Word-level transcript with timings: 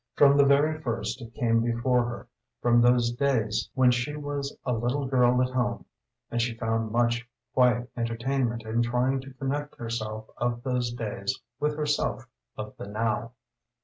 From 0.15 0.35
the 0.35 0.45
very 0.45 0.81
first 0.81 1.21
it 1.21 1.35
came 1.35 1.61
before 1.61 2.03
her, 2.05 2.27
from 2.59 2.81
those 2.81 3.11
days 3.11 3.69
when 3.75 3.91
she 3.91 4.15
was 4.15 4.57
a 4.65 4.73
little 4.73 5.05
girl 5.05 5.39
at 5.43 5.51
home, 5.51 5.85
and 6.31 6.41
she 6.41 6.57
found 6.57 6.91
much 6.91 7.29
quiet 7.53 7.87
entertainment 7.95 8.63
in 8.63 8.81
trying 8.81 9.21
to 9.21 9.33
connect 9.35 9.75
herself 9.75 10.25
of 10.37 10.63
those 10.63 10.91
days 10.91 11.39
with 11.59 11.77
herself 11.77 12.27
of 12.57 12.75
the 12.77 12.87
now. 12.87 13.33